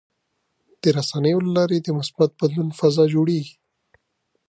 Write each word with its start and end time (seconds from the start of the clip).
د 0.81 0.83
رسنیو 0.97 1.39
له 1.45 1.51
لارې 1.57 1.77
د 1.81 1.87
مثبت 1.99 2.29
بدلون 2.39 2.69
فضا 2.79 3.03
جوړېږي. 3.13 3.55